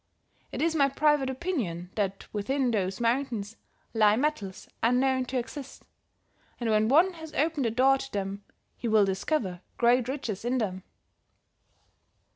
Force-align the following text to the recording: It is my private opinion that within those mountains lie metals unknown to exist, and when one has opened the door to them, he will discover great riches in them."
It 0.51 0.63
is 0.63 0.75
my 0.75 0.89
private 0.89 1.29
opinion 1.29 1.91
that 1.93 2.25
within 2.33 2.71
those 2.71 2.99
mountains 2.99 3.55
lie 3.93 4.15
metals 4.15 4.67
unknown 4.81 5.25
to 5.25 5.37
exist, 5.37 5.85
and 6.59 6.71
when 6.71 6.87
one 6.87 7.13
has 7.13 7.35
opened 7.35 7.65
the 7.65 7.69
door 7.69 7.99
to 7.99 8.11
them, 8.11 8.43
he 8.75 8.87
will 8.87 9.05
discover 9.05 9.61
great 9.77 10.07
riches 10.07 10.43
in 10.43 10.57
them." 10.57 10.81